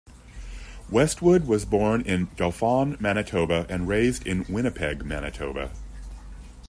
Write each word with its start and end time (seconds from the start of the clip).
Westwood 0.89 1.45
was 1.45 1.63
born 1.63 2.01
in 2.01 2.29
Dauphin, 2.35 2.97
Manitoba 2.99 3.67
and 3.69 3.87
raised 3.87 4.25
in 4.25 4.47
Winnipeg, 4.49 5.05
Manitoba. 5.05 5.69